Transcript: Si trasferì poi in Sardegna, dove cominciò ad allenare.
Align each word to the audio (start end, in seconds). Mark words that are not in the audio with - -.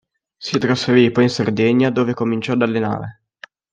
Si 0.35 0.57
trasferì 0.57 1.11
poi 1.11 1.25
in 1.25 1.29
Sardegna, 1.29 1.91
dove 1.91 2.15
cominciò 2.15 2.53
ad 2.53 2.63
allenare. 2.63 3.21